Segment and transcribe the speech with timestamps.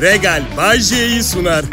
[0.00, 1.64] Regal Bajje'yi sunar.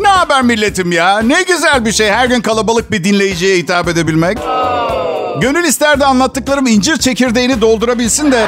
[0.00, 1.18] Ne haber milletim ya?
[1.18, 4.38] Ne güzel bir şey her gün kalabalık bir dinleyiciye hitap edebilmek.
[5.40, 8.46] Gönül isterdi anlattıklarım incir çekirdeğini doldurabilsin de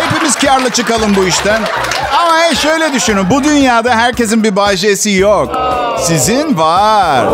[0.00, 1.62] hepimiz karlı çıkalım bu işten.
[2.22, 5.52] Ama hey şöyle düşünün bu dünyada herkesin bir bajesi yok.
[6.02, 7.26] Sizin var.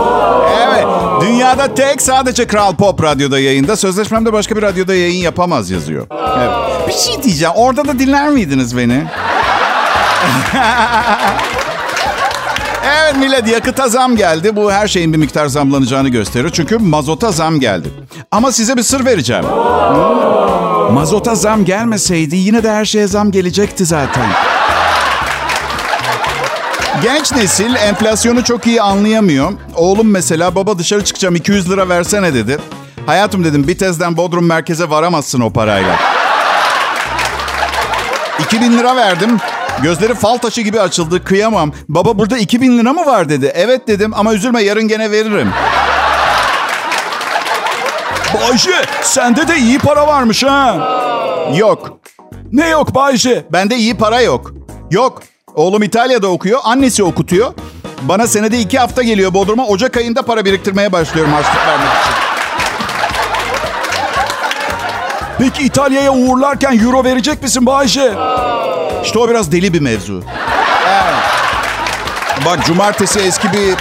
[0.69, 0.85] Evet.
[1.21, 3.77] Dünyada tek sadece Kral Pop radyoda yayında.
[3.77, 6.07] Sözleşmemde başka bir radyoda yayın yapamaz yazıyor.
[6.39, 6.66] Evet.
[6.89, 7.55] Bir şey diyeceğim.
[7.57, 9.05] Orada da dinler miydiniz beni?
[12.89, 14.57] Evet millet yakıta zam geldi.
[14.57, 16.51] Bu her şeyin bir miktar zamlanacağını gösteriyor.
[16.53, 17.89] Çünkü mazota zam geldi.
[18.31, 19.45] Ama size bir sır vereceğim.
[19.45, 20.95] Hmm.
[20.95, 24.27] Mazota zam gelmeseydi yine de her şeye zam gelecekti zaten.
[27.03, 29.53] Genç nesil enflasyonu çok iyi anlayamıyor.
[29.75, 32.59] Oğlum mesela baba dışarı çıkacağım 200 lira versene dedi.
[33.07, 36.16] Hayatım dedim Bitez'den Bodrum merkeze varamazsın o parayla.
[38.41, 39.37] 2000 lira verdim.
[39.83, 41.25] Gözleri fal taşı gibi açıldı.
[41.25, 41.73] Kıyamam.
[41.89, 43.53] Baba burada 2000 lira mı var dedi.
[43.55, 45.49] Evet dedim ama üzülme yarın gene veririm.
[48.35, 50.77] Bayşe sende de iyi para varmış ha.
[51.57, 51.99] Yok.
[52.53, 53.47] Ne yok Bayşe?
[53.53, 54.53] Bende iyi para yok.
[54.91, 55.23] Yok.
[55.55, 56.61] Oğlum İtalya'da okuyor.
[56.65, 57.53] Annesi okutuyor.
[58.03, 59.67] Bana senede iki hafta geliyor Bodrum'a.
[59.67, 62.26] Ocak ayında para biriktirmeye başlıyorum harçlık vermek için.
[65.39, 68.13] Peki İtalya'ya uğurlarken euro verecek misin Bayşe?
[69.05, 70.23] İşte o biraz deli bir mevzu.
[70.89, 71.15] Evet.
[72.47, 73.75] Bak cumartesi eski bir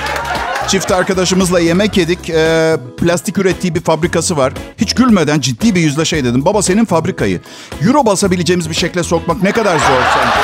[0.68, 2.30] çift arkadaşımızla yemek yedik.
[2.30, 4.54] Ee, plastik ürettiği bir fabrikası var.
[4.78, 6.46] Hiç gülmeden ciddi bir yüzle şey dedim.
[6.46, 7.42] Baba senin fabrikayı
[7.82, 10.40] euro basabileceğimiz bir şekle sokmak ne kadar zor sence?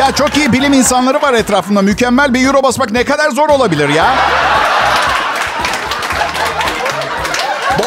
[0.00, 1.82] Ya çok iyi bilim insanları var etrafında.
[1.82, 4.14] Mükemmel bir euro basmak ne kadar zor olabilir ya?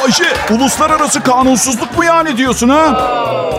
[0.01, 2.85] Bayşe, uluslararası kanunsuzluk mu yani diyorsun ha?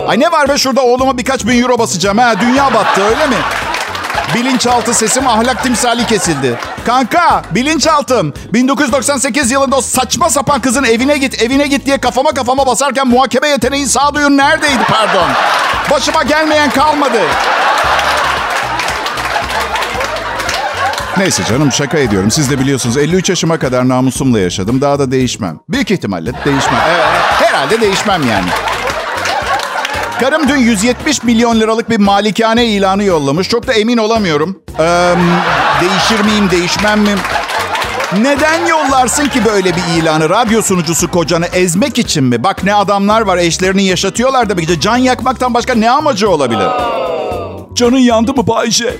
[0.07, 2.33] Ay ne var be şurada oğluma birkaç bin euro basacağım ha.
[2.41, 3.35] Dünya battı öyle mi?
[4.35, 6.59] Bilinçaltı sesim ahlak timsali kesildi.
[6.85, 8.33] Kanka bilinçaltım.
[8.53, 13.47] 1998 yılında o saçma sapan kızın evine git evine git diye kafama kafama basarken muhakeme
[13.47, 15.27] yeteneğin sağduyun neredeydi pardon?
[15.91, 17.19] Başıma gelmeyen kalmadı.
[21.17, 22.31] Neyse canım şaka ediyorum.
[22.31, 24.81] Siz de biliyorsunuz 53 yaşıma kadar namusumla yaşadım.
[24.81, 25.59] Daha da değişmem.
[25.69, 26.81] Büyük ihtimalle değişmem.
[26.89, 27.05] Evet,
[27.41, 28.45] herhalde değişmem yani.
[30.19, 33.49] Karım dün 170 milyon liralık bir malikane ilanı yollamış.
[33.49, 34.59] Çok da emin olamıyorum.
[34.79, 35.13] Ee,
[35.81, 37.15] değişir miyim, değişmem mi?
[38.21, 40.29] Neden yollarsın ki böyle bir ilanı?
[40.29, 42.43] Radyo sunucusu kocanı ezmek için mi?
[42.43, 44.79] Bak ne adamlar var eşlerini yaşatıyorlar da bir gece.
[44.79, 46.67] Can yakmaktan başka ne amacı olabilir?
[47.73, 48.97] Canın yandı mı Bayce?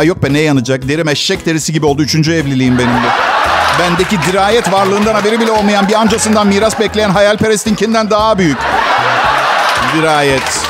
[0.00, 0.88] Ay yok be ne yanacak?
[0.88, 2.02] Derim eşek derisi gibi oldu.
[2.02, 3.08] Üçüncü evliliğim benim bu.
[3.82, 8.58] Bendeki dirayet varlığından haberi bile olmayan bir amcasından miras bekleyen hayalperestinkinden daha büyük.
[9.96, 10.60] Dirayet.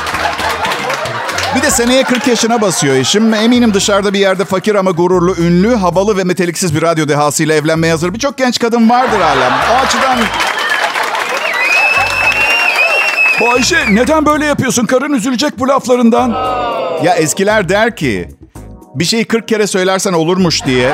[1.55, 3.33] Bir de seneye 40 yaşına basıyor eşim.
[3.33, 7.93] Eminim dışarıda bir yerde fakir ama gururlu, ünlü, havalı ve meteliksiz bir radyo dehasıyla evlenmeye
[7.93, 9.49] hazır birçok genç kadın vardır hala.
[9.71, 10.17] O açıdan...
[13.41, 14.85] Bayşe neden böyle yapıyorsun?
[14.85, 16.29] Karın üzülecek bu laflarından.
[17.03, 18.40] Ya eskiler der ki
[18.95, 20.93] bir şeyi 40 kere söylersen olurmuş diye.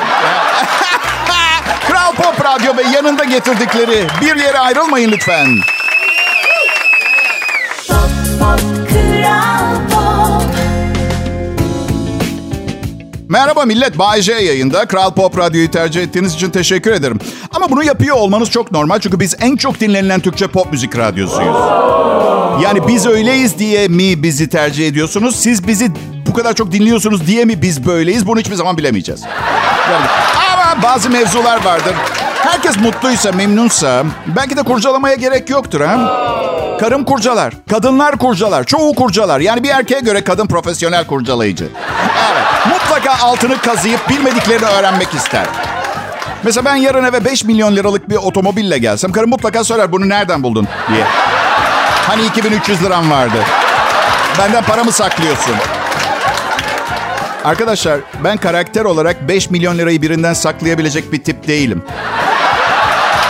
[1.88, 5.58] Kral Pop Radyo ve yanında getirdikleri bir yere ayrılmayın lütfen.
[7.88, 7.98] Pop,
[8.40, 10.48] pop, Kral Pop.
[13.28, 14.86] Merhaba millet, Bay J yayında.
[14.86, 17.18] Kral Pop Radyo'yu tercih ettiğiniz için teşekkür ederim.
[17.50, 21.56] Ama bunu yapıyor olmanız çok normal çünkü biz en çok dinlenilen Türkçe pop müzik radyosuyuz.
[22.62, 25.36] Yani biz öyleyiz diye mi bizi tercih ediyorsunuz?
[25.36, 25.90] Siz bizi
[26.28, 28.26] bu kadar çok dinliyorsunuz diye mi biz böyleyiz?
[28.26, 29.22] Bunu hiçbir zaman bilemeyeceğiz.
[30.52, 31.94] Ama bazı mevzular vardır.
[32.42, 35.96] Herkes mutluysa, memnunsa belki de kurcalamaya gerek yoktur ha?
[36.80, 39.40] Karım kurcalar, kadınlar kurcalar, çoğu kurcalar.
[39.40, 41.68] Yani bir erkeğe göre kadın profesyonel kurcalayıcı.
[42.32, 45.46] Evet, mutlaka altını kazıyıp bilmediklerini öğrenmek ister.
[46.42, 50.42] Mesela ben yarın eve 5 milyon liralık bir otomobille gelsem karım mutlaka sorar bunu nereden
[50.42, 51.04] buldun diye.
[52.06, 53.38] Hani 2300 liram vardı.
[54.38, 55.54] Benden para mı saklıyorsun?
[57.44, 61.82] Arkadaşlar ben karakter olarak 5 milyon lirayı birinden saklayabilecek bir tip değilim.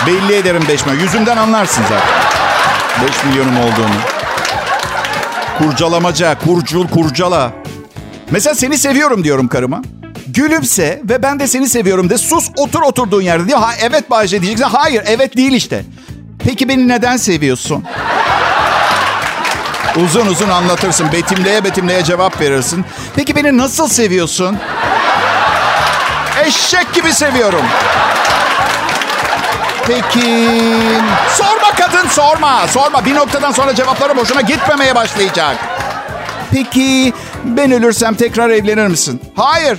[0.06, 1.00] Belli ederim 5 milyon.
[1.00, 2.08] Yüzümden anlarsın zaten.
[3.08, 3.98] 5 milyonum olduğunu.
[5.58, 7.52] Kurcalamaca, kurcul, kurcala.
[8.30, 9.82] Mesela seni seviyorum diyorum karıma.
[10.26, 13.58] Gülümse ve ben de seni seviyorum de sus otur oturduğun yerde diyor.
[13.58, 14.76] Ha, evet Bayce diyeceksin.
[14.76, 15.84] Hayır evet değil işte.
[16.44, 17.84] Peki beni neden seviyorsun?
[20.04, 21.12] Uzun uzun anlatırsın.
[21.12, 22.84] Betimleye betimleye cevap verirsin.
[23.16, 24.58] Peki beni nasıl seviyorsun?
[26.44, 27.62] Eşek gibi seviyorum.
[29.86, 30.60] Peki...
[31.34, 32.66] Sorma kadın sorma.
[32.68, 33.04] Sorma.
[33.04, 35.56] Bir noktadan sonra cevapları boşuna gitmemeye başlayacak.
[36.52, 37.12] Peki
[37.44, 39.20] ben ölürsem tekrar evlenir misin?
[39.36, 39.78] Hayır.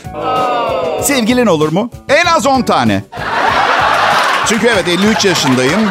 [1.04, 1.92] Sevgilin olur mu?
[2.10, 3.04] En az 10 tane.
[4.46, 5.90] Çünkü evet 53 yaşındayım.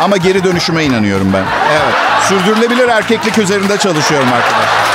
[0.00, 1.44] Ama geri dönüşüme inanıyorum ben.
[1.72, 2.07] Evet.
[2.28, 4.88] Sürdürülebilir erkeklik üzerinde çalışıyorum arkadaşlar.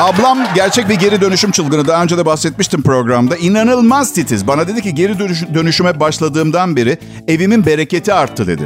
[0.00, 1.86] Ablam gerçek bir geri dönüşüm çılgını.
[1.88, 3.36] Daha önce de bahsetmiştim programda.
[3.36, 4.46] İnanılmaz titiz.
[4.46, 8.62] Bana dedi ki geri dönüş- dönüşüme başladığımdan beri evimin bereketi arttı dedi.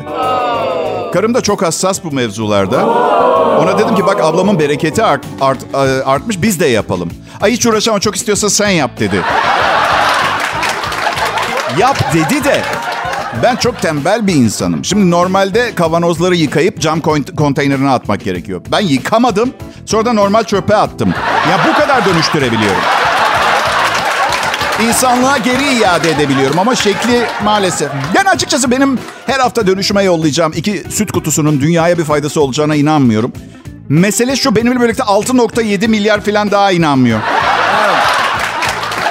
[1.13, 2.87] Karım da çok hassas bu mevzularda.
[3.63, 7.11] Ona dedim ki bak ablamın bereketi art, art, e, artmış biz de yapalım.
[7.41, 9.21] Ay hiç uğraşamam çok istiyorsa sen yap dedi.
[11.79, 12.63] yap dedi de
[13.43, 14.85] ben çok tembel bir insanım.
[14.85, 18.61] Şimdi normalde kavanozları yıkayıp cam kont- konteynerine atmak gerekiyor.
[18.73, 19.51] Ben yıkamadım.
[19.87, 21.15] Sonra da normal çöpe attım.
[21.51, 22.81] Ya bu kadar dönüştürebiliyorum.
[24.89, 27.89] İnsanlığa geri iade edebiliyorum ama şekli maalesef.
[28.15, 33.33] Yani açıkçası benim her hafta dönüşüme yollayacağım iki süt kutusunun dünyaya bir faydası olacağına inanmıyorum.
[33.89, 37.21] Mesele şu benimle birlikte 6.7 milyar falan daha inanmıyor.
[37.87, 38.03] Evet.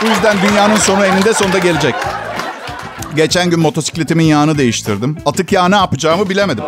[0.02, 1.96] Bu yüzden dünyanın sonu eninde sonunda gelecek.
[3.16, 5.18] Geçen gün motosikletimin yağını değiştirdim.
[5.26, 6.64] Atık yağı ne yapacağımı bilemedim.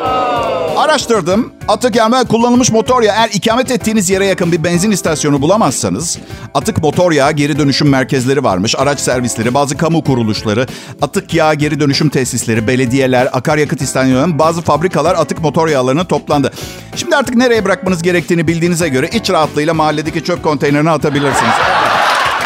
[0.77, 1.53] Araştırdım.
[1.67, 3.15] Atık yağı ve kullanılmış motor yağı.
[3.15, 6.17] Eğer ikamet ettiğiniz yere yakın bir benzin istasyonu bulamazsanız...
[6.53, 8.75] ...atık motor yağı geri dönüşüm merkezleri varmış.
[8.77, 10.67] Araç servisleri, bazı kamu kuruluşları...
[11.01, 14.39] ...atık yağı geri dönüşüm tesisleri, belediyeler, akaryakıt istasyonları...
[14.39, 16.53] ...bazı fabrikalar atık motor yağlarını toplandı.
[16.95, 19.09] Şimdi artık nereye bırakmanız gerektiğini bildiğinize göre...
[19.13, 21.53] ...iç rahatlığıyla mahalledeki çöp konteynerine atabilirsiniz.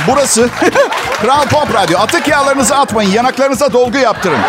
[0.07, 0.50] Burası
[1.22, 2.00] Kral Pop Radyo.
[2.00, 3.12] Atık yağlarınızı atmayın.
[3.12, 4.40] Yanaklarınıza dolgu yaptırın.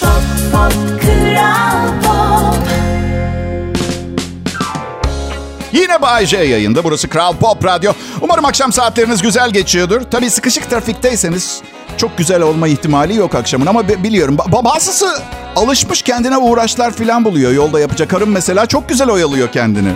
[0.00, 0.22] Pop
[0.52, 2.68] Pop Kral Pop
[5.72, 6.84] Yine Bay J yayında.
[6.84, 7.92] Burası Kral Pop Radyo.
[8.20, 10.00] Umarım akşam saatleriniz güzel geçiyordur.
[10.10, 11.62] Tabii sıkışık trafikteyseniz
[12.00, 13.66] çok güzel olma ihtimali yok akşamın.
[13.66, 15.06] Ama bi- biliyorum ba- bazısı
[15.56, 18.10] alışmış kendine uğraşlar falan buluyor yolda yapacak.
[18.10, 19.92] Karım mesela çok güzel oyalıyor kendini.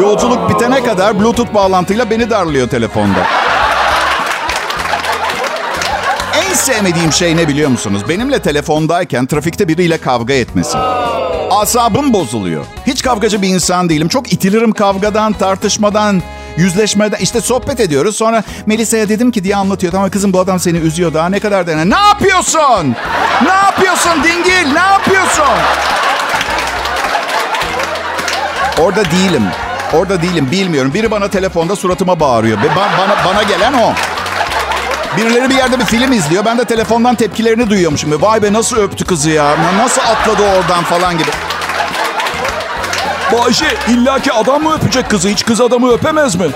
[0.00, 3.18] Yolculuk bitene kadar Bluetooth bağlantıyla beni darlıyor telefonda.
[6.48, 8.02] En sevmediğim şey ne biliyor musunuz?
[8.08, 10.78] Benimle telefondayken trafikte biriyle kavga etmesi.
[11.50, 12.64] Asabım bozuluyor.
[12.86, 14.08] Hiç kavgacı bir insan değilim.
[14.08, 16.22] Çok itilirim kavgadan, tartışmadan,
[16.56, 17.18] yüzleşmeden.
[17.18, 18.16] İşte sohbet ediyoruz.
[18.16, 19.92] Sonra Melisa'ya dedim ki diye anlatıyor.
[19.92, 21.90] Tamam kızım bu adam seni üzüyor daha ne kadar dene.
[21.90, 22.96] Ne yapıyorsun?
[23.42, 24.72] Ne yapıyorsun dingil?
[24.72, 25.44] Ne yapıyorsun?
[28.78, 29.42] Orada değilim.
[29.92, 30.94] Orada değilim bilmiyorum.
[30.94, 32.58] Biri bana telefonda suratıma bağırıyor.
[32.58, 33.92] Ba- bana, bana gelen o.
[35.16, 36.44] Birileri bir yerde bir film izliyor.
[36.44, 38.22] Ben de telefondan tepkilerini duyuyormuşum.
[38.22, 39.44] Vay be nasıl öptü kızı ya.
[39.44, 41.30] Na- Nasıl atladı oradan falan gibi.
[43.32, 45.28] Bayşe illaki adam mı öpecek kızı?
[45.28, 46.46] Hiç kız adamı öpemez mi?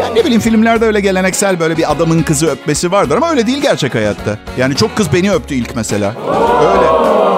[0.00, 3.16] Ya ne bileyim filmlerde öyle geleneksel böyle bir adamın kızı öpmesi vardır.
[3.16, 4.38] Ama öyle değil gerçek hayatta.
[4.58, 6.14] Yani çok kız beni öptü ilk mesela.
[6.60, 6.86] Öyle.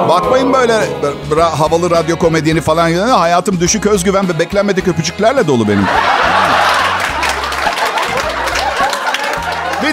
[0.08, 0.72] Bakmayın böyle
[1.30, 2.92] ra- havalı radyo komedyeni falan.
[2.92, 5.84] Hayatım düşük özgüven ve beklenmedik öpücüklerle dolu benim.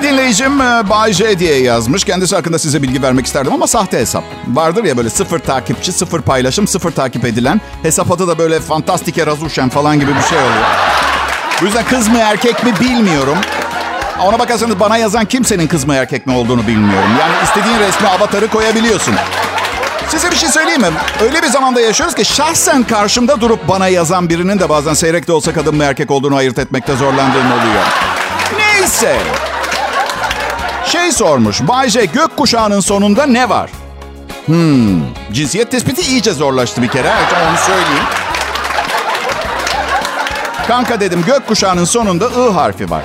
[0.04, 2.04] Dinleyicim e, Bay J diye yazmış.
[2.04, 4.24] Kendisi hakkında size bilgi vermek isterdim ama sahte hesap.
[4.48, 7.62] Vardır ya böyle sıfır takipçi, sıfır paylaşım, sıfır takip edilen.
[7.84, 10.66] Hesap adı da böyle Fantastike Razuşen falan gibi bir şey oluyor.
[11.62, 13.38] Bu yüzden kız mı erkek mi bilmiyorum.
[14.22, 17.10] Ona bakarsanız bana yazan kimsenin kız mı erkek mi olduğunu bilmiyorum.
[17.20, 19.16] Yani istediğin resmi avatarı koyabiliyorsun.
[20.10, 20.88] Size bir şey söyleyeyim mi?
[21.24, 25.34] Öyle bir zamanda yaşıyoruz ki şahsen karşımda durup bana yazan birinin de bazen seyrek de
[25.34, 27.84] olsa kadın mı erkek olduğunu ayırt etmekte zorlandığım oluyor.
[28.58, 29.18] Neyse.
[30.92, 31.62] Şey sormuş.
[31.62, 33.70] Bay J gökkuşağının sonunda ne var?
[34.46, 35.02] Hmm.
[35.32, 37.08] Cinsiyet tespiti iyice zorlaştı bir kere.
[37.08, 38.04] Evet, onu söyleyeyim.
[40.68, 43.02] Kanka dedim gökkuşağının sonunda I harfi var.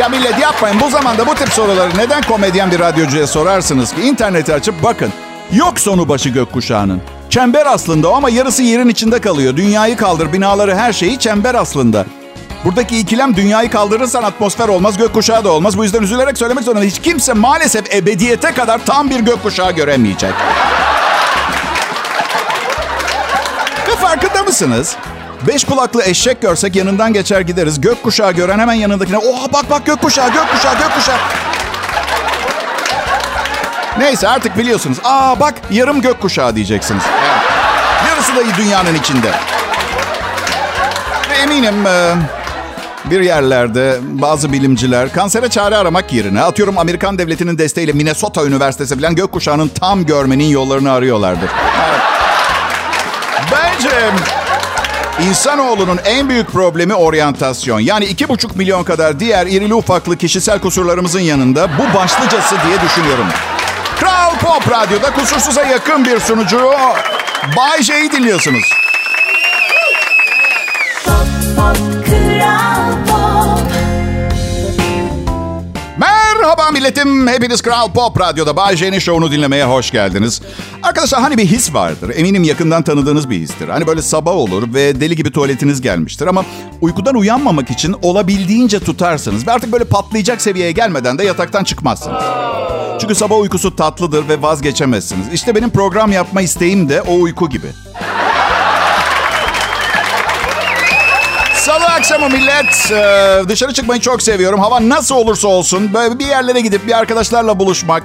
[0.00, 0.80] Ya millet yapmayın.
[0.80, 4.02] Bu zamanda bu tip soruları neden komedyen bir radyocuya sorarsınız ki?
[4.02, 5.12] İnterneti açıp bakın.
[5.52, 7.02] Yok sonu başı gökkuşağının.
[7.30, 9.56] Çember aslında ama yarısı yerin içinde kalıyor.
[9.56, 12.04] Dünyayı kaldır, binaları her şeyi çember aslında.
[12.64, 15.78] Buradaki ikilem dünyayı kaldırırsan atmosfer olmaz, gökkuşağı da olmaz.
[15.78, 16.84] Bu yüzden üzülerek söylemek zorunda.
[16.84, 20.34] Hiç kimse maalesef ebediyete kadar tam bir gökkuşağı göremeyecek.
[23.88, 24.96] Ve farkında mısınız?
[25.46, 27.80] Beş kulaklı eşek görsek yanından geçer gideriz.
[27.80, 31.18] Gökkuşağı gören hemen yanındakine oha bak bak gökkuşağı gökkuşağı gökkuşağı.
[33.98, 34.98] Neyse artık biliyorsunuz.
[35.04, 37.02] Aa bak yarım gökkuşağı diyeceksiniz.
[37.18, 37.40] Evet.
[38.08, 39.30] Yarısı da dünyanın içinde.
[41.30, 42.14] Ve eminim e,
[43.04, 49.14] bir yerlerde bazı bilimciler kansere çare aramak yerine atıyorum Amerikan devletinin desteğiyle Minnesota Üniversitesi falan
[49.14, 51.50] gökkuşağının tam görmenin yollarını arıyorlardır.
[51.88, 52.00] Evet.
[53.52, 53.90] Bence
[55.28, 57.80] İnsanoğlunun en büyük problemi oryantasyon.
[57.80, 63.26] Yani iki buçuk milyon kadar diğer irili ufaklı kişisel kusurlarımızın yanında bu başlıcası diye düşünüyorum.
[64.00, 66.70] Kral Pop Radyo'da kusursuza yakın bir sunucu
[67.56, 68.72] Bay J'yi dinliyorsunuz.
[76.58, 77.26] Merhaba milletim.
[77.28, 80.42] Hepiniz Kral Pop Radyo'da Bay J'nin şovunu dinlemeye hoş geldiniz.
[80.82, 82.12] Arkadaşlar hani bir his vardır.
[82.14, 83.68] Eminim yakından tanıdığınız bir histir.
[83.68, 86.26] Hani böyle sabah olur ve deli gibi tuvaletiniz gelmiştir.
[86.26, 86.44] Ama
[86.80, 89.46] uykudan uyanmamak için olabildiğince tutarsınız.
[89.46, 92.22] Ve artık böyle patlayacak seviyeye gelmeden de yataktan çıkmazsınız.
[93.00, 95.32] Çünkü sabah uykusu tatlıdır ve vazgeçemezsiniz.
[95.32, 97.68] İşte benim program yapma isteğim de o uyku gibi.
[101.68, 102.90] Salı akşamı millet.
[102.92, 104.60] Ee, dışarı çıkmayı çok seviyorum.
[104.60, 105.94] Hava nasıl olursa olsun.
[105.94, 108.02] Böyle bir yerlere gidip bir arkadaşlarla buluşmak.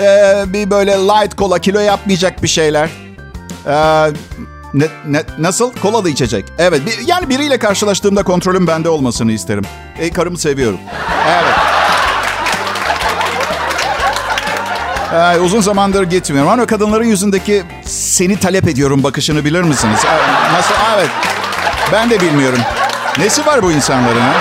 [0.00, 2.90] Ee, bir böyle light kola, kilo yapmayacak bir şeyler.
[3.66, 4.10] Ee,
[4.74, 5.72] ne, ne, nasıl?
[5.82, 6.44] Kola da içecek.
[6.58, 6.82] Evet.
[6.86, 9.64] Bir, yani biriyle karşılaştığımda kontrolüm bende olmasını isterim.
[9.98, 10.78] E, karımı seviyorum.
[11.28, 11.54] Evet.
[15.14, 16.60] Ee, uzun zamandır gitmiyorum.
[16.60, 20.00] O kadınların yüzündeki seni talep ediyorum bakışını bilir misiniz?
[20.04, 20.74] Ee, Nasıl?
[20.96, 21.10] Evet.
[21.92, 22.58] Ben de bilmiyorum.
[23.18, 24.20] Nesi var bu insanların?
[24.20, 24.34] Ha?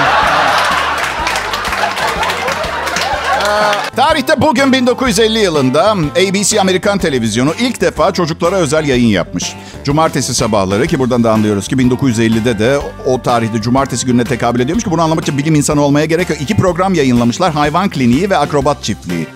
[3.41, 9.55] Ee, Tarihte bugün 1950 yılında ABC Amerikan Televizyonu ilk defa çocuklara özel yayın yapmış.
[9.83, 14.83] Cumartesi sabahları ki buradan da anlıyoruz ki 1950'de de o tarihte cumartesi gününe tekabül ediyormuş
[14.83, 16.41] ki bunu anlamak için bilim insanı olmaya gerek yok.
[16.41, 17.53] İki program yayınlamışlar.
[17.53, 19.27] Hayvan Kliniği ve Akrobat Çiftliği.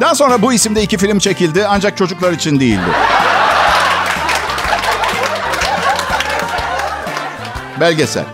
[0.00, 2.90] Daha sonra bu isimde iki film çekildi ancak çocuklar için değildi.
[7.80, 8.24] Belgesel.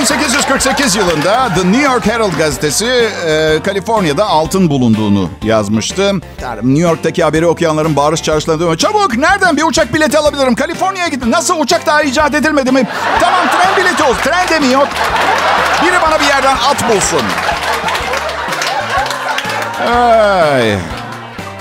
[0.00, 2.86] 1848 yılında The New York Herald gazetesi
[3.26, 6.12] e, Kaliforniya'da altın bulunduğunu yazmıştı.
[6.62, 8.76] New York'taki haberi okuyanların bağırış çağrışlarına.
[8.76, 10.54] Çabuk nereden bir uçak bileti alabilirim?
[10.54, 11.30] Kaliforniya'ya gidin.
[11.30, 12.86] Nasıl uçak daha icat edilmedi mi?
[13.20, 14.22] Tamam tren bileti olsun.
[14.22, 14.88] Tren de mi yok?
[15.82, 17.22] Biri bana bir yerden at bulsun.
[19.92, 20.78] Ay.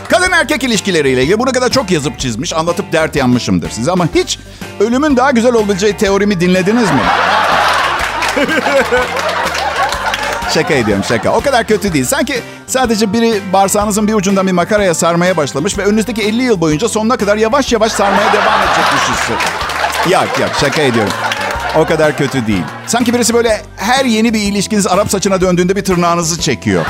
[0.10, 3.91] Kadın erkek ilişkileriyle ilgili buna kadar çok yazıp çizmiş, anlatıp dert yanmışımdır size.
[3.91, 4.39] Ama hiç
[4.79, 7.01] ölümün daha güzel olabileceği teorimi dinlediniz mi?
[10.53, 11.31] şaka ediyorum şaka.
[11.31, 12.05] O kadar kötü değil.
[12.05, 16.89] Sanki sadece biri bağırsağınızın bir ucundan bir makaraya sarmaya başlamış ve önünüzdeki 50 yıl boyunca
[16.89, 19.34] sonuna kadar yavaş yavaş sarmaya devam edecekmiş hissi.
[20.13, 21.13] Yok yok şaka ediyorum.
[21.75, 22.63] O kadar kötü değil.
[22.88, 26.86] Sanki birisi böyle her yeni bir ilişkiniz Arap saçına döndüğünde bir tırnağınızı çekiyor.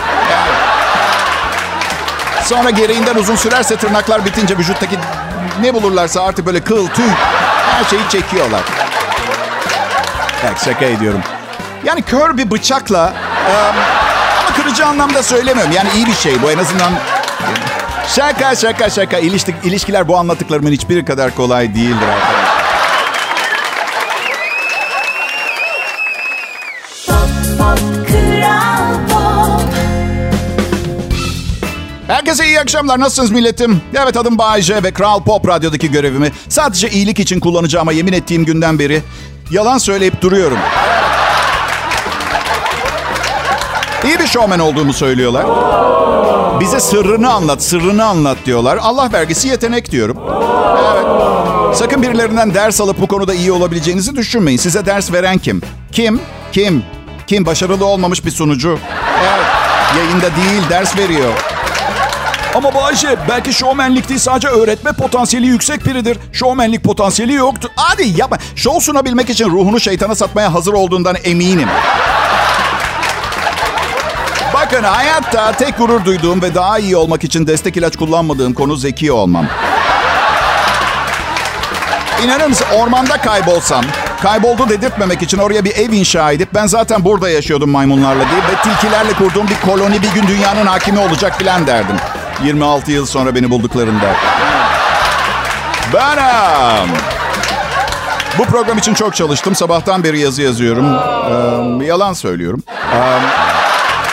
[2.43, 4.95] Sonra gereğinden uzun sürerse tırnaklar bitince vücuttaki
[5.61, 7.05] ne bulurlarsa artık böyle kıl, tüy
[7.71, 8.61] her şeyi çekiyorlar.
[10.43, 11.21] Bak şaka ediyorum.
[11.85, 13.13] Yani kör bir bıçakla
[13.69, 15.71] ama kırıcı anlamda söylemiyorum.
[15.71, 16.91] Yani iyi bir şey bu en azından.
[18.07, 19.17] Şaka şaka şaka.
[19.17, 22.59] İlişki, ilişkiler bu anlattıklarımın hiçbiri kadar kolay değildir arkadaşlar.
[32.07, 32.99] Herkese iyi akşamlar.
[32.99, 33.81] Nasılsınız milletim?
[34.03, 38.79] Evet adım Bayece ve Kral Pop Radyo'daki görevimi sadece iyilik için kullanacağıma yemin ettiğim günden
[38.79, 39.01] beri
[39.51, 40.57] yalan söyleyip duruyorum.
[44.03, 45.45] İyi bir şovmen olduğumu söylüyorlar.
[46.59, 48.79] Bize sırrını anlat, sırrını anlat diyorlar.
[48.81, 50.17] Allah vergisi yetenek diyorum.
[50.93, 51.77] Evet.
[51.77, 54.57] Sakın birilerinden ders alıp bu konuda iyi olabileceğinizi düşünmeyin.
[54.57, 55.61] Size ders veren kim?
[55.91, 56.21] Kim?
[56.51, 56.83] Kim?
[57.27, 57.45] Kim?
[57.45, 58.79] Başarılı olmamış bir sunucu.
[59.21, 59.45] Evet.
[59.97, 61.33] Yayında değil, ders veriyor.
[62.55, 66.17] Ama Bayşe belki şovmenlik değil sadece öğretme potansiyeli yüksek biridir.
[66.33, 67.71] Şovmenlik potansiyeli yoktu.
[67.75, 68.37] Hadi yapma.
[68.55, 71.67] Şov sunabilmek için ruhunu şeytana satmaya hazır olduğundan eminim.
[74.71, 79.11] Bakın hayatta tek gurur duyduğum ve daha iyi olmak için destek ilaç kullanmadığım konu zeki
[79.11, 79.45] olmam.
[82.23, 83.85] İnanır mısın ormanda kaybolsam,
[84.21, 88.61] kayboldu dedirtmemek için oraya bir ev inşa edip ben zaten burada yaşıyordum maymunlarla diye ve
[88.63, 91.95] tilkilerle kurduğum bir koloni bir gün dünyanın hakimi olacak filan derdim.
[92.43, 94.15] 26 yıl sonra beni bulduklarında.
[95.93, 96.89] Benim.
[98.37, 99.55] Bu program için çok çalıştım.
[99.55, 100.85] Sabahtan beri yazı yazıyorum.
[101.81, 102.63] Ee, yalan söylüyorum.
[102.93, 103.19] Ee,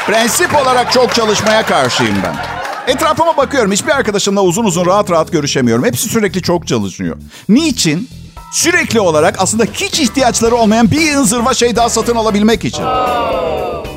[0.06, 2.36] prensip olarak çok çalışmaya karşıyım ben.
[2.92, 3.72] Etrafıma bakıyorum.
[3.72, 5.84] Hiçbir arkadaşımla uzun uzun rahat rahat görüşemiyorum.
[5.84, 7.16] Hepsi sürekli çok çalışıyor.
[7.48, 8.08] Niçin?
[8.52, 12.84] Sürekli olarak aslında hiç ihtiyaçları olmayan bir zırva şey daha satın alabilmek için.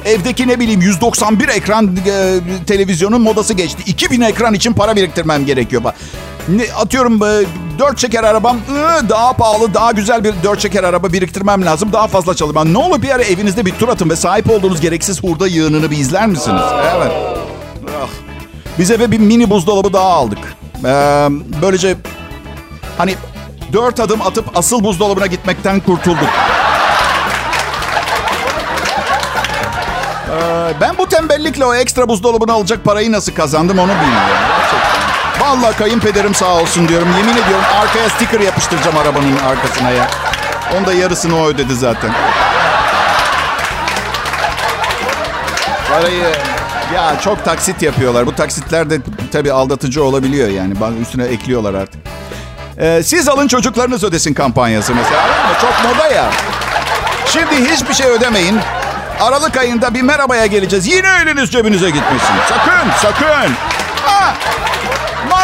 [0.05, 3.83] Evdeki ne bileyim 191 ekran e, televizyonun modası geçti.
[3.85, 5.83] 2000 ekran için para biriktirmem gerekiyor.
[6.75, 7.45] Atıyorum e,
[7.79, 11.93] 4 çeker arabam ıı, daha pahalı, daha güzel bir 4 çeker araba biriktirmem lazım.
[11.93, 12.73] Daha fazla çalışmam.
[12.73, 15.97] Ne olur bir ara evinizde bir tur atın ve sahip olduğunuz gereksiz hurda yığınını bir
[15.97, 16.61] izler misiniz?
[16.97, 17.11] Evet.
[17.87, 18.07] Ah.
[18.79, 20.55] Biz eve bir mini buzdolabı daha aldık.
[20.85, 21.27] Ee,
[21.61, 21.95] böylece
[22.97, 23.15] hani
[23.73, 26.29] dört adım atıp asıl buzdolabına gitmekten kurtulduk.
[30.81, 34.37] Ben bu tembellikle o ekstra buzdolabını alacak parayı nasıl kazandım onu bilmiyorum.
[34.57, 34.88] Gerçekten.
[35.49, 37.07] Vallahi kayınpederim sağ olsun diyorum.
[37.17, 40.07] Yemin ediyorum arkaya sticker yapıştıracağım arabanın arkasına ya.
[40.75, 42.11] Onun da yarısını o ödedi zaten.
[45.89, 46.23] Parayı
[46.95, 48.25] ya çok taksit yapıyorlar.
[48.25, 48.99] Bu taksitler de
[49.31, 50.73] tabii aldatıcı olabiliyor yani.
[51.01, 52.01] Üstüne ekliyorlar artık.
[52.77, 55.21] Ee, siz alın çocuklarınız ödesin kampanyası mesela.
[55.61, 56.25] Çok moda ya.
[57.25, 58.59] Şimdi hiçbir şey ödemeyin.
[59.19, 60.87] Aralık ayında bir merhabaya geleceğiz.
[60.87, 62.35] Yine eliniz cebinize gitmesin.
[62.49, 63.68] Sakın, sakın.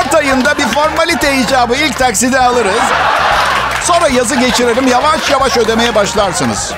[0.05, 2.83] Mart ayında bir formalite icabı ilk taksidi alırız.
[3.83, 4.87] Sonra yazı geçirelim.
[4.87, 6.73] Yavaş yavaş ödemeye başlarsınız.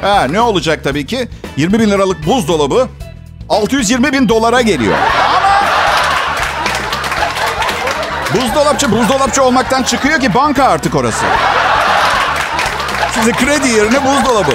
[0.00, 1.28] Ha, ne olacak tabii ki?
[1.56, 2.88] 20 bin liralık buzdolabı
[3.48, 4.96] 620 bin dolara geliyor.
[8.34, 11.24] Buzdolapçı buzdolapçı olmaktan çıkıyor ki banka artık orası.
[13.14, 14.52] Size kredi yerine buzdolabı.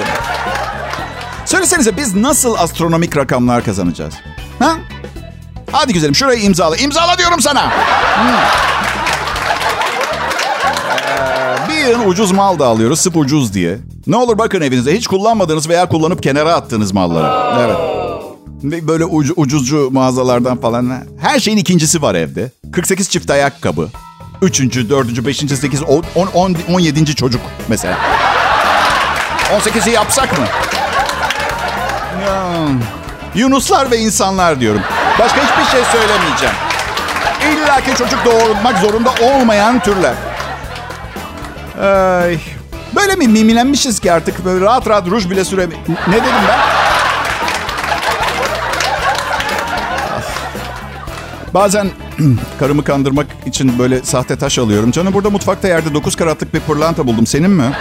[1.44, 4.14] Söylesenize biz nasıl astronomik rakamlar kazanacağız?
[4.58, 4.72] Ha?
[5.76, 6.76] Hadi güzelim şurayı imzala.
[6.76, 7.72] İmzala diyorum sana.
[11.08, 13.78] Ee, bir yığın ucuz mal da alıyoruz sırf ucuz diye.
[14.06, 17.60] Ne olur bakın evinize hiç kullanmadığınız veya kullanıp kenara attığınız malları.
[17.60, 17.76] Evet.
[18.64, 20.92] Ve Böyle ucu, ucuzcu mağazalardan falan.
[21.20, 22.50] Her şeyin ikincisi var evde.
[22.72, 23.88] 48 çift ayakkabı.
[24.42, 27.98] Üçüncü, dördüncü, beşinci, sekiz, on, on, on, on yedinci çocuk mesela.
[29.58, 30.44] 18'i yapsak mı?
[33.34, 34.80] Yunuslar ve insanlar diyorum.
[35.18, 36.54] Başka hiçbir şey söylemeyeceğim.
[37.52, 40.14] İlla ki çocuk doğurmak zorunda olmayan türler.
[41.82, 42.38] Ay.
[42.96, 45.74] Böyle mi mimilenmişiz ki artık böyle rahat rahat ruj bile süremi...
[46.08, 46.58] Ne dedim ben?
[51.54, 51.90] Bazen
[52.58, 54.90] karımı kandırmak için böyle sahte taş alıyorum.
[54.90, 57.26] Canım burada mutfakta yerde 9 karatlık bir pırlanta buldum.
[57.26, 57.72] Senin mi?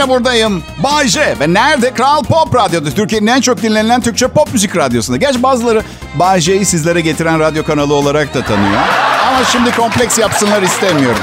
[0.00, 0.62] Yine buradayım.
[0.78, 1.06] Bay
[1.40, 1.94] ve nerede?
[1.94, 2.90] Kral Pop Radyo'da.
[2.90, 5.16] Türkiye'nin en çok dinlenilen Türkçe pop müzik radyosunda.
[5.16, 5.82] Gerçi bazıları
[6.14, 8.80] Bay sizlere getiren radyo kanalı olarak da tanıyor.
[9.28, 11.22] Ama şimdi kompleks yapsınlar istemiyorum.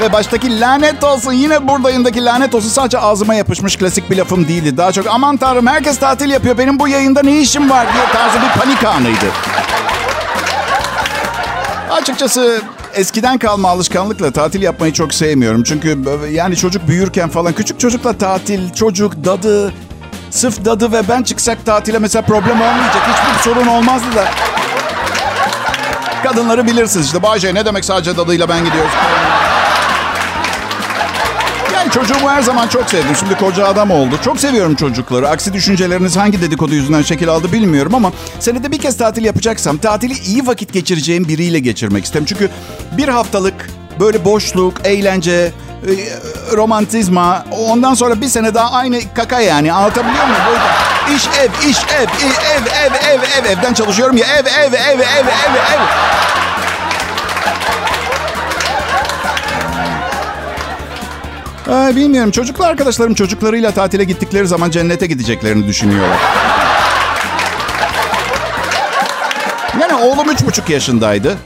[0.00, 4.76] Ve baştaki lanet olsun yine buradayımdaki lanet olsun sadece ağzıma yapışmış klasik bir lafım değildi.
[4.76, 8.38] Daha çok aman tanrım herkes tatil yapıyor benim bu yayında ne işim var diye tarzı
[8.42, 9.26] bir panik anıydı.
[11.90, 12.62] Açıkçası
[12.94, 15.62] eskiden kalma alışkanlıkla tatil yapmayı çok sevmiyorum.
[15.62, 15.98] Çünkü
[16.30, 19.72] yani çocuk büyürken falan küçük çocukla tatil, çocuk, dadı,
[20.30, 23.02] sırf dadı ve ben çıksak tatile mesela problem olmayacak.
[23.08, 24.28] Hiçbir sorun olmazdı da.
[26.22, 27.22] Kadınları bilirsiniz işte.
[27.22, 28.92] Bahçe ne demek sadece dadıyla ben gidiyoruz.
[31.94, 33.16] Çocuğumu her zaman çok sevdim.
[33.20, 34.14] Şimdi koca adam oldu.
[34.24, 35.28] Çok seviyorum çocukları.
[35.28, 40.12] Aksi düşünceleriniz hangi dedikodu yüzünden şekil aldı bilmiyorum ama senede bir kez tatil yapacaksam tatili
[40.18, 42.26] iyi vakit geçireceğim biriyle geçirmek isterim.
[42.26, 42.50] Çünkü
[42.92, 45.52] bir haftalık böyle boşluk, eğlence, e,
[46.56, 50.42] romantizma ondan sonra bir sene daha aynı kaka yani anlatabiliyor muyum?
[50.48, 55.00] Böyle iş ev, iş ev, ev, ev, ev, ev, evden çalışıyorum ya ev, ev, ev,
[55.00, 55.80] ev, ev, ev.
[61.70, 62.30] Ay, bilmiyorum.
[62.30, 66.18] Çocuklu arkadaşlarım çocuklarıyla tatile gittikleri zaman cennete gideceklerini düşünüyorlar.
[69.80, 71.36] Yani oğlum üç buçuk yaşındaydı.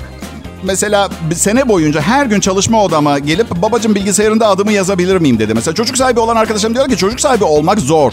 [0.63, 5.55] Mesela bir sene boyunca her gün çalışma odama gelip babacığım bilgisayarında adımı yazabilir miyim dedi.
[5.55, 8.13] Mesela çocuk sahibi olan arkadaşlarım diyor ki çocuk sahibi olmak zor.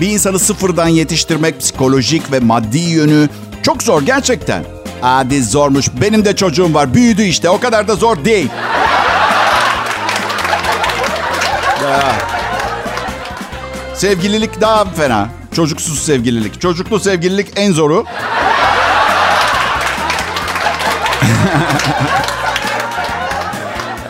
[0.00, 3.28] Bir insanı sıfırdan yetiştirmek psikolojik ve maddi yönü
[3.62, 4.64] çok zor gerçekten.
[5.00, 5.86] Hadi zormuş.
[6.00, 6.94] Benim de çocuğum var.
[6.94, 7.50] Büyüdü işte.
[7.50, 8.48] O kadar da zor değil.
[13.94, 15.28] Sevgililik daha fena.
[15.56, 16.60] Çocuksuz sevgililik.
[16.60, 18.04] Çocuklu sevgililik en zoru.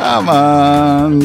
[0.04, 1.22] Aman.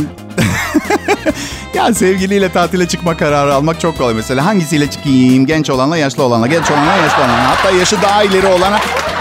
[1.73, 4.45] ya sevgiliyle tatile çıkma kararı almak çok kolay mesela.
[4.45, 5.45] Hangisiyle çıkayım?
[5.45, 6.47] Genç olanla, yaşlı olanla.
[6.47, 7.49] Genç olanla, yaşlı olanla.
[7.49, 8.79] Hatta yaşı daha ileri olana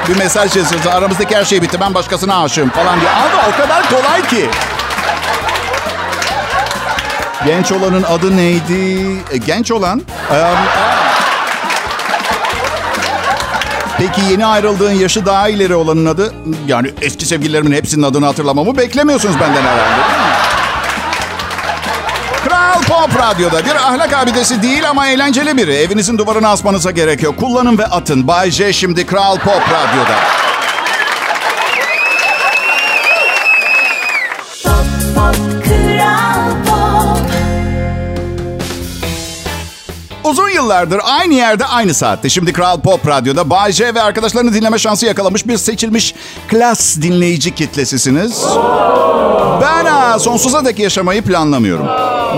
[0.09, 0.87] bir mesaj yazıyoruz.
[0.87, 1.81] Aramızdaki her şey bitti.
[1.81, 3.11] Ben başkasına aşığım falan diye.
[3.11, 4.51] Ama o kadar kolay ki.
[7.47, 9.07] Genç olanın adı neydi?
[9.31, 10.03] E, genç olan?
[13.99, 16.35] Peki yeni ayrıldığın yaşı daha ileri olanın adı?
[16.67, 20.03] Yani eski sevgililerimin hepsinin adını hatırlamamı beklemiyorsunuz benden herhalde?
[22.49, 25.75] Kral Pop Radyo'da bir ahlak abidesi değil ama eğlenceli biri.
[25.75, 27.37] Evinizin duvarına asmanıza gerekiyor.
[27.37, 28.29] Kullanın ve atın.
[28.29, 30.17] Bay J şimdi Kral Pop Radyo'da.
[40.71, 42.29] Yıllardır aynı yerde aynı saatte.
[42.29, 46.15] Şimdi Kral Pop Radyo'da Bay J ve arkadaşlarını dinleme şansı yakalamış bir seçilmiş
[46.49, 48.45] klas dinleyici kitlesisiniz.
[49.61, 51.87] Ben ha, sonsuza dek yaşamayı planlamıyorum.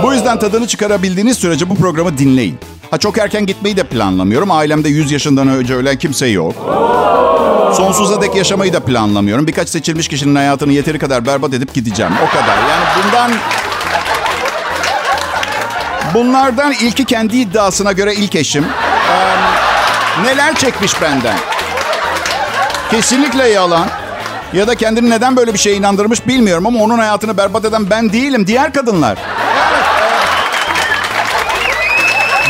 [0.02, 2.58] Bu yüzden tadını çıkarabildiğiniz sürece bu programı dinleyin.
[2.90, 4.50] Ha çok erken gitmeyi de planlamıyorum.
[4.50, 6.54] Ailemde 100 yaşından önce ölen kimse yok.
[7.76, 9.46] Sonsuza dek yaşamayı da planlamıyorum.
[9.46, 12.12] Birkaç seçilmiş kişinin hayatını yeteri kadar berbat edip gideceğim.
[12.26, 12.56] O kadar.
[12.56, 13.30] Yani bundan...
[16.14, 18.64] Bunlardan ilki kendi iddiasına göre ilk eşim.
[18.64, 21.36] Ee, neler çekmiş benden?
[22.90, 23.86] Kesinlikle yalan.
[24.52, 28.12] Ya da kendini neden böyle bir şeye inandırmış bilmiyorum ama onun hayatını berbat eden ben
[28.12, 28.46] değilim.
[28.46, 29.18] Diğer kadınlar.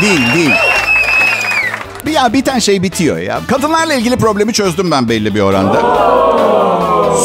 [0.02, 0.50] Değil, değil.
[2.06, 3.40] Bir ya biten şey bitiyor ya.
[3.48, 5.80] Kadınlarla ilgili problemi çözdüm ben belli bir oranda.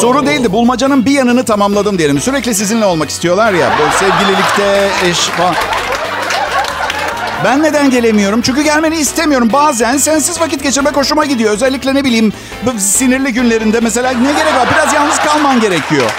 [0.00, 0.52] Soru değildi.
[0.52, 2.20] Bulmacanın bir yanını tamamladım diyelim.
[2.20, 3.70] Sürekli sizinle olmak istiyorlar ya.
[3.78, 5.54] Böyle sevgililikte, eş falan.
[7.44, 8.42] Ben neden gelemiyorum?
[8.42, 9.48] Çünkü gelmeni istemiyorum.
[9.52, 11.52] Bazen sensiz vakit geçirmek hoşuma gidiyor.
[11.52, 12.32] Özellikle ne bileyim
[12.78, 14.68] sinirli günlerinde mesela ne gerek var?
[14.74, 16.10] Biraz yalnız kalman gerekiyor.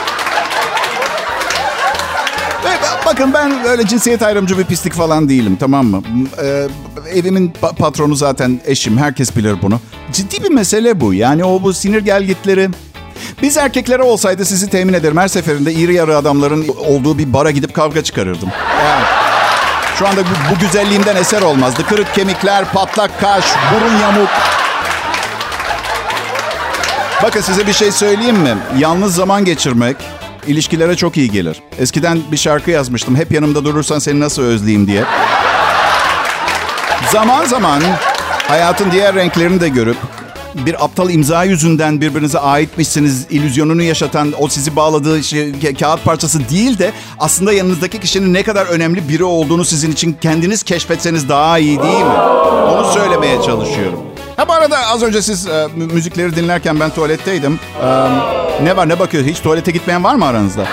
[3.05, 6.03] Bakın ben öyle cinsiyet ayrımcı bir pislik falan değilim tamam mı?
[6.43, 6.67] Ee,
[7.13, 8.97] evimin pa- patronu zaten eşim.
[8.97, 9.79] Herkes bilir bunu.
[10.11, 11.13] Ciddi bir mesele bu.
[11.13, 12.69] Yani o bu sinir gelgitleri.
[13.41, 15.17] Biz erkeklere olsaydı sizi temin ederim.
[15.17, 18.49] Her seferinde iri yarı adamların olduğu bir bara gidip kavga çıkarırdım.
[18.83, 19.03] Yani.
[19.99, 21.85] Şu anda bu, bu güzelliğimden eser olmazdı.
[21.85, 24.29] Kırık kemikler, patlak kaş, burun yamuk.
[27.23, 28.57] Bakın size bir şey söyleyeyim mi?
[28.77, 29.97] Yalnız zaman geçirmek
[30.47, 31.61] ilişkilere çok iyi gelir.
[31.79, 33.15] Eskiden bir şarkı yazmıştım.
[33.15, 35.03] Hep yanımda durursan seni nasıl özleyeyim diye.
[37.11, 37.81] Zaman zaman
[38.47, 39.97] hayatın diğer renklerini de görüp
[40.55, 46.49] bir aptal imza yüzünden birbirinize aitmişsiniz illüzyonunu yaşatan o sizi bağladığı şey, ka- kağıt parçası
[46.49, 51.59] değil de aslında yanınızdaki kişinin ne kadar önemli biri olduğunu sizin için kendiniz keşfetseniz daha
[51.59, 52.13] iyi değil mi?
[52.67, 53.99] Onu söylemeye çalışıyorum.
[54.37, 57.59] Ha bu arada az önce siz e, mü- müzikleri dinlerken ben tuvaletteydim.
[57.83, 57.85] E,
[58.63, 59.23] ne var ne bakıyor?
[59.25, 60.65] Hiç tuvalete gitmeyen var mı aranızda?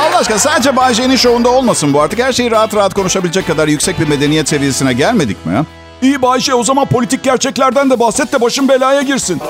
[0.00, 2.18] Allah aşkına sadece Bay J'nin şovunda olmasın bu artık.
[2.18, 5.64] Her şeyi rahat rahat konuşabilecek kadar yüksek bir medeniyet seviyesine gelmedik mi ya?
[6.02, 9.40] İyi Bayşe o zaman politik gerçeklerden de bahset de başın belaya girsin.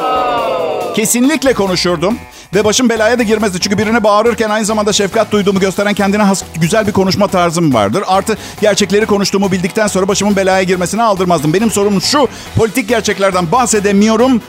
[0.96, 2.18] Kesinlikle konuşurdum.
[2.54, 3.60] Ve başım belaya da girmezdi.
[3.60, 8.04] Çünkü birine bağırırken aynı zamanda şefkat duyduğumu gösteren kendine has güzel bir konuşma tarzım vardır.
[8.06, 11.52] Artı gerçekleri konuştuğumu bildikten sonra başımın belaya girmesine aldırmazdım.
[11.52, 12.28] Benim sorunum şu.
[12.56, 14.42] Politik gerçeklerden bahsedemiyorum.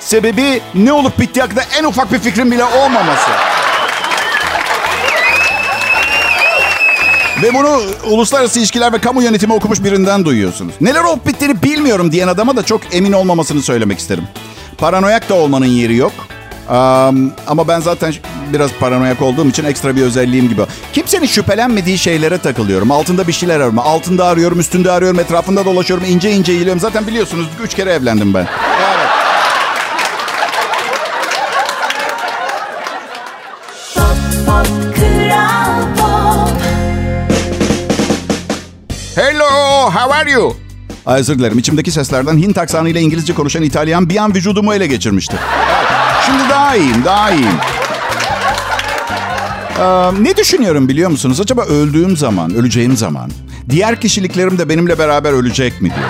[0.00, 3.30] Sebebi ne olup bittiği hakkında en ufak bir fikrim bile olmaması.
[7.42, 10.74] Ve bunu uluslararası ilişkiler ve kamu yönetimi okumuş birinden duyuyorsunuz.
[10.80, 14.24] Neler olup bittiğini bilmiyorum diyen adama da çok emin olmamasını söylemek isterim.
[14.78, 16.12] Paranoyak da olmanın yeri yok.
[16.68, 18.14] Am, ama ben zaten
[18.52, 20.62] biraz paranoyak olduğum için ekstra bir özelliğim gibi.
[20.92, 22.90] Kimsenin şüphelenmediği şeylere takılıyorum.
[22.90, 23.78] Altında bir şeyler arıyorum.
[23.78, 26.04] Altında arıyorum, üstünde arıyorum, etrafında dolaşıyorum.
[26.08, 26.80] ince ince iyiliyorum.
[26.80, 28.46] Zaten biliyorsunuz üç kere evlendim ben.
[39.90, 40.56] How are you?
[41.06, 41.58] Ay, özür dilerim.
[41.58, 45.36] İçimdeki seslerden Hint aksanıyla İngilizce konuşan İtalyan bir an vücudumu ele geçirmişti.
[46.26, 47.58] Şimdi daha iyiyim, daha iyiyim.
[49.80, 51.40] Ee, ne düşünüyorum biliyor musunuz?
[51.40, 53.30] Acaba öldüğüm zaman, öleceğim zaman
[53.70, 56.06] diğer kişiliklerim de benimle beraber ölecek mi diye.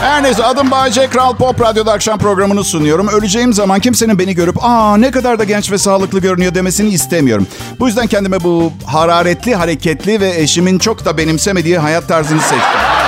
[0.00, 3.08] Her neyse adım Bayce Kral Pop Radyo'da akşam programını sunuyorum.
[3.08, 7.46] Öleceğim zaman kimsenin beni görüp aa ne kadar da genç ve sağlıklı görünüyor demesini istemiyorum.
[7.80, 12.99] Bu yüzden kendime bu hararetli, hareketli ve eşimin çok da benimsemediği hayat tarzını seçtim.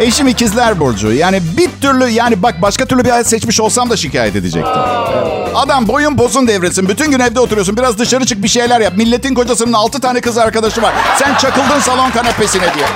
[0.00, 1.12] Eşim ikizler burcu.
[1.12, 4.72] Yani bir türlü yani bak başka türlü bir hayat seçmiş olsam da şikayet edecektim.
[5.54, 6.88] Adam boyun posun devresin.
[6.88, 7.76] Bütün gün evde oturuyorsun.
[7.76, 8.92] Biraz dışarı çık bir şeyler yap.
[8.96, 10.94] Milletin kocasının altı tane kız arkadaşı var.
[11.18, 12.86] Sen çakıldın salon kanepesine diye.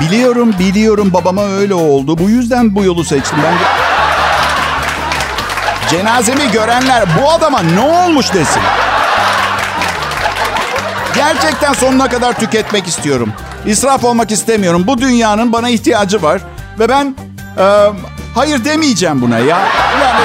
[0.00, 2.18] Biliyorum, biliyorum babama öyle oldu.
[2.18, 3.38] Bu yüzden bu yolu seçtim.
[3.44, 3.54] Ben
[5.90, 8.62] Cenazemi görenler bu adama ne olmuş desin.
[11.14, 13.32] Gerçekten sonuna kadar tüketmek istiyorum.
[13.66, 14.84] İsraf olmak istemiyorum.
[14.86, 16.42] Bu dünyanın bana ihtiyacı var.
[16.78, 17.14] Ve ben
[17.58, 17.86] e,
[18.34, 19.58] hayır demeyeceğim buna ya.
[20.02, 20.24] Yani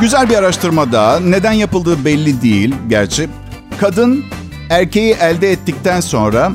[0.00, 1.20] Güzel bir araştırma daha.
[1.20, 3.28] Neden yapıldığı belli değil gerçi.
[3.80, 4.24] Kadın
[4.70, 6.52] erkeği elde ettikten sonra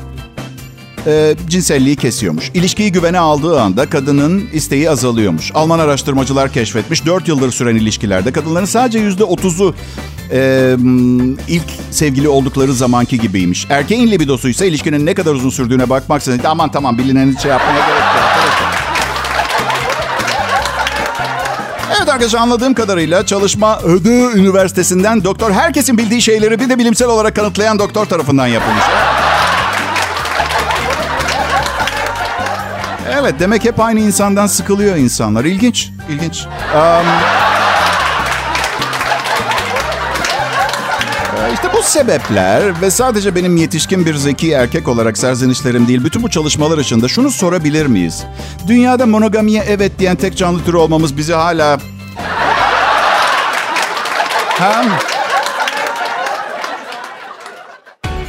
[1.06, 2.50] e, cinselliği kesiyormuş.
[2.54, 5.50] İlişkiyi güvene aldığı anda kadının isteği azalıyormuş.
[5.54, 7.06] Alman araştırmacılar keşfetmiş.
[7.06, 9.74] 4 yıldır süren ilişkilerde kadınların sadece %30'u
[10.32, 10.76] e,
[11.48, 13.66] ilk sevgili oldukları zamanki gibiymiş.
[13.70, 17.88] Erkeğin libidosu ise ilişkinin ne kadar uzun sürdüğüne bakmaksızın aman tamam bilinen şey yapmaya gerek
[17.88, 18.14] yok.
[18.14, 18.88] arkadaşlar."
[21.98, 27.36] Evet arkadaşlar anladığım kadarıyla çalışma Ödü Üniversitesi'nden doktor herkesin bildiği şeyleri bir de bilimsel olarak
[27.36, 28.84] kanıtlayan doktor tarafından yapılmış.
[33.20, 35.44] Evet demek hep aynı insandan sıkılıyor insanlar.
[35.44, 36.46] İlginç, ilginç.
[36.74, 37.06] Um,
[41.54, 46.30] işte bu sebepler ve sadece benim yetişkin bir zeki erkek olarak serzenişlerim değil, bütün bu
[46.30, 48.24] çalışmalar ışığında şunu sorabilir miyiz?
[48.66, 51.78] Dünyada monogamiye evet diyen tek canlı türü olmamız bizi hala...
[54.58, 54.84] Ha?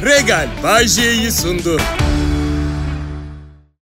[0.04, 0.88] Regal Bay
[1.30, 1.80] sundu.